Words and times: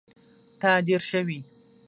تا 0.59 0.71
ډير 0.85 1.01
ښه 1.09 1.19
وي 1.27 1.39